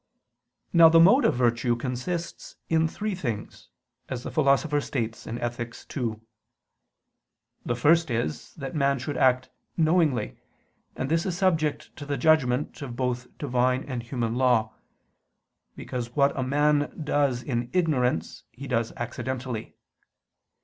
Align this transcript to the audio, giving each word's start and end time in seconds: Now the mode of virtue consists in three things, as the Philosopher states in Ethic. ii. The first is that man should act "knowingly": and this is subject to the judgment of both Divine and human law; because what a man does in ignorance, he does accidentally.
Now 0.73 0.89
the 0.89 0.99
mode 0.99 1.25
of 1.25 1.35
virtue 1.35 1.75
consists 1.75 2.55
in 2.69 2.87
three 2.87 3.13
things, 3.13 3.69
as 4.09 4.23
the 4.23 4.31
Philosopher 4.31 4.81
states 4.81 5.27
in 5.27 5.37
Ethic. 5.37 5.75
ii. 5.95 6.15
The 7.63 7.75
first 7.75 8.09
is 8.09 8.55
that 8.55 8.73
man 8.73 8.97
should 8.97 9.15
act 9.15 9.51
"knowingly": 9.77 10.39
and 10.95 11.07
this 11.07 11.27
is 11.27 11.37
subject 11.37 11.95
to 11.97 12.07
the 12.07 12.17
judgment 12.17 12.81
of 12.81 12.95
both 12.95 13.27
Divine 13.37 13.83
and 13.83 14.01
human 14.01 14.33
law; 14.33 14.73
because 15.75 16.15
what 16.15 16.35
a 16.35 16.41
man 16.41 16.99
does 17.03 17.43
in 17.43 17.69
ignorance, 17.71 18.43
he 18.51 18.65
does 18.65 18.91
accidentally. 18.97 19.75